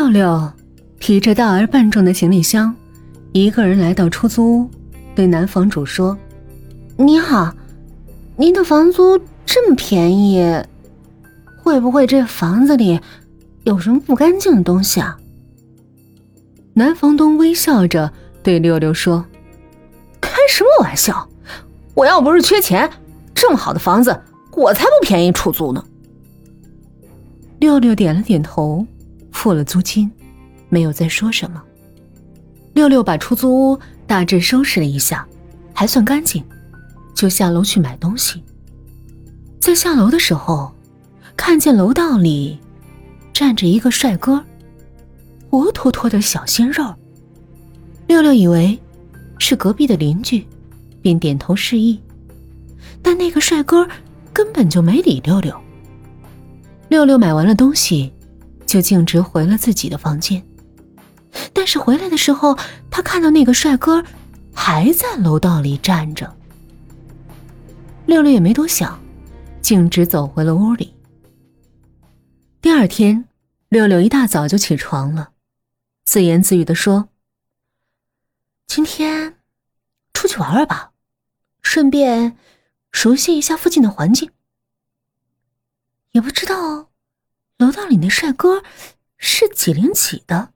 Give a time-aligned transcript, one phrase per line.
[0.00, 0.50] 六六
[0.98, 2.74] 提着大而笨重的行李箱，
[3.32, 4.70] 一个人来到出租屋，
[5.14, 6.16] 对男房主说
[6.96, 7.54] ：“你好，
[8.34, 10.42] 您的房租这么便宜，
[11.62, 12.98] 会不会这房子里
[13.64, 15.18] 有什么不干净的东西啊？”
[16.72, 18.10] 男房东微笑着
[18.42, 19.22] 对六六说
[20.18, 21.28] ：“开什么玩笑！
[21.92, 22.88] 我要不是缺钱，
[23.34, 24.18] 这么好的房子，
[24.52, 25.84] 我才不便宜出租呢。”
[27.60, 28.86] 六六点了点头。
[29.40, 30.10] 付了租金，
[30.68, 31.62] 没有再说什么。
[32.74, 35.26] 六六把出租屋大致收拾了一下，
[35.72, 36.44] 还算干净，
[37.14, 38.44] 就下楼去买东西。
[39.58, 40.70] 在下楼的时候，
[41.38, 42.60] 看见楼道里
[43.32, 44.44] 站着一个帅哥，
[45.48, 46.94] 活脱脱的小鲜肉。
[48.08, 48.78] 六六以为
[49.38, 50.46] 是隔壁的邻居，
[51.00, 51.98] 便点头示意，
[53.00, 53.88] 但那个帅哥
[54.34, 55.58] 根本就没理六六。
[56.90, 58.12] 六六买完了东西。
[58.70, 60.40] 就径直回了自己的房间，
[61.52, 62.56] 但是回来的时候，
[62.88, 64.04] 他看到那个帅哥
[64.54, 66.36] 还在楼道里站着。
[68.06, 69.02] 六六也没多想，
[69.60, 70.94] 径直走回了屋里。
[72.62, 73.28] 第二天，
[73.70, 75.32] 六六一大早就起床了，
[76.04, 77.08] 自言自语的说
[78.68, 79.34] ：“今天
[80.12, 80.92] 出去玩玩吧，
[81.60, 82.36] 顺便
[82.92, 84.30] 熟悉一下附近的环境。
[86.12, 86.86] 也不知道。”
[87.60, 88.64] 楼道里那帅哥
[89.18, 90.54] 是几零几的，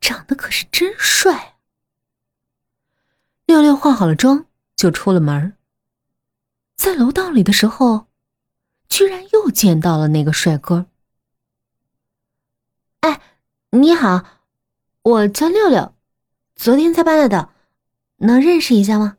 [0.00, 1.56] 长得可是真帅。
[3.44, 5.56] 六六化好了妆就出了门，
[6.74, 8.08] 在楼道里的时候，
[8.88, 10.86] 居然又见到了那个帅哥。
[13.02, 13.20] 哎，
[13.70, 14.24] 你好，
[15.02, 15.94] 我叫六六，
[16.56, 17.50] 昨天才搬来的，
[18.16, 19.16] 能认识一下吗？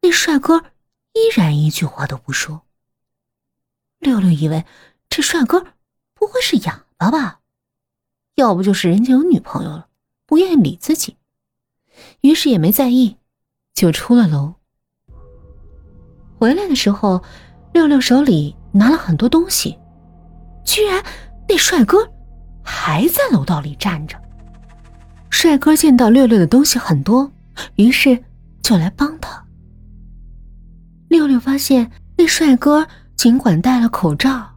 [0.00, 0.64] 那帅哥
[1.12, 2.66] 依然一句话都不说。
[4.00, 4.64] 六六以为。
[5.12, 5.66] 这帅哥
[6.14, 7.40] 不会是哑巴吧？
[8.36, 9.88] 要不就是人家有女朋友了，
[10.24, 11.18] 不愿意理自己。
[12.22, 13.18] 于是也没在意，
[13.74, 14.54] 就出了楼。
[16.38, 17.22] 回来的时候，
[17.74, 19.78] 六六手里拿了很多东西，
[20.64, 21.04] 居然
[21.46, 22.10] 那帅哥
[22.64, 24.18] 还在楼道里站着。
[25.28, 27.30] 帅哥见到六六的东西很多，
[27.74, 28.18] 于是
[28.62, 29.46] 就来帮他。
[31.08, 34.48] 六六发现那帅哥尽管戴了口罩。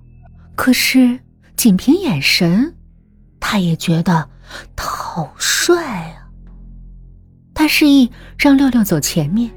[0.56, 1.20] 可是，
[1.56, 2.74] 仅凭眼神，
[3.40, 4.30] 他也觉得
[4.76, 6.28] 他好帅啊。
[7.54, 9.52] 他示意让六六走前面，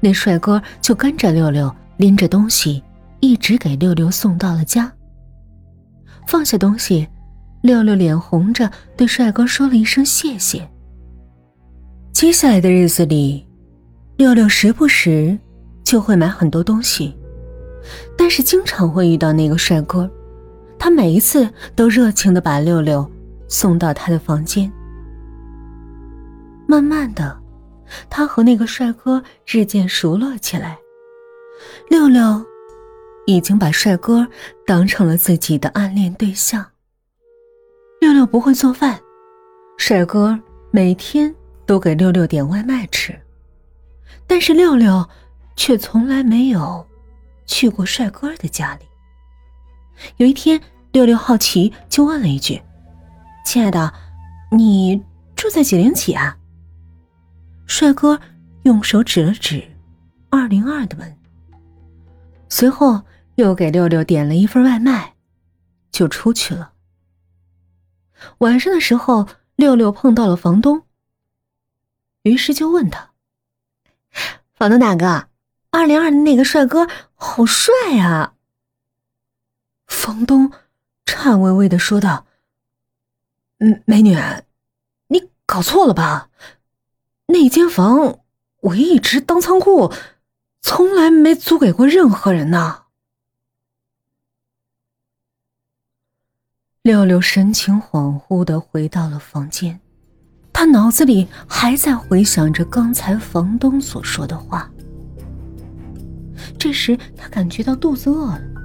[0.00, 2.82] 那帅哥就跟着六六，拎着东西，
[3.20, 4.90] 一直给六六送到了家。
[6.26, 7.06] 放下东西，
[7.62, 10.68] 六六脸红着对帅哥说了一声谢谢。
[12.12, 13.46] 接下来的日子里，
[14.16, 15.38] 六六时不时
[15.84, 17.16] 就会买很多东西，
[18.16, 20.10] 但是经常会遇到那个帅哥。
[20.78, 23.10] 他每一次都热情的把六六
[23.48, 24.70] 送到他的房间。
[26.66, 27.40] 慢慢的，
[28.10, 30.78] 他和那个帅哥日渐熟络起来。
[31.88, 32.44] 六六
[33.26, 34.26] 已经把帅哥
[34.66, 36.64] 当成了自己的暗恋对象。
[38.00, 39.00] 六六不会做饭，
[39.78, 40.38] 帅哥
[40.70, 41.34] 每天
[41.64, 43.18] 都给六六点外卖吃，
[44.26, 45.08] 但是六六
[45.56, 46.86] 却从来没有
[47.46, 48.84] 去过帅哥的家里。
[50.16, 50.60] 有一天，
[50.92, 52.62] 六六好奇，就问了一句
[53.44, 53.92] ：“亲爱的，
[54.52, 55.02] 你
[55.34, 56.36] 住在几零几啊？”
[57.66, 58.20] 帅哥
[58.62, 59.66] 用手指了指
[60.30, 61.16] 二零二的门，
[62.48, 63.02] 随后
[63.34, 65.14] 又给六六点了一份外卖，
[65.90, 66.72] 就出去了。
[68.38, 69.26] 晚上的时候，
[69.56, 70.82] 六六碰到了房东，
[72.22, 73.10] 于是就问他
[74.54, 75.28] ：“房东大哥，
[75.70, 78.34] 二零二的那个帅哥好帅啊！”
[79.86, 80.52] 房东
[81.04, 82.26] 颤巍巍的说道
[83.58, 84.16] ：“嗯，美女，
[85.08, 86.28] 你搞错了吧？
[87.26, 88.20] 那间房
[88.60, 89.92] 我一直当仓库，
[90.60, 92.82] 从来没租给过任何人呢。”
[96.82, 99.80] 六六神情恍惚的回到了房间，
[100.52, 104.70] 他脑子里还在回想着刚才房东所说的话。
[106.58, 108.55] 这时，他感觉到肚子饿了。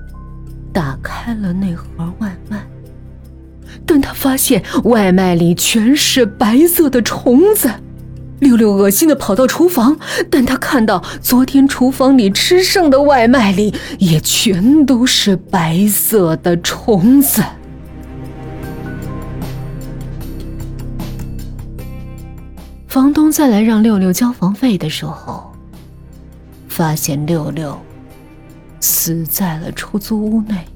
[0.74, 1.86] 打开了那盒
[2.20, 2.66] 外卖，
[3.86, 7.70] 但他发现外卖里全是白色的虫子。
[8.40, 10.00] 六六恶心的跑到厨房，
[10.32, 17.44] 但他看到昨天厨房里吃剩的外卖里也全都是白色的虫子。
[22.88, 25.54] 房东再来让六六交房费的时候，
[26.68, 27.80] 发现六六。
[28.82, 30.68] 死在了出租屋内，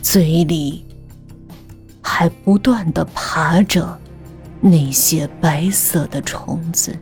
[0.00, 0.84] 嘴里
[2.00, 3.98] 还不断的爬着
[4.60, 6.96] 那些白色的虫子，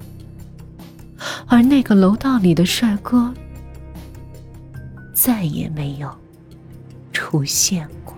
[1.47, 3.35] 而那个楼道里的帅哥
[5.13, 6.11] 再也没有
[7.12, 8.16] 出现过。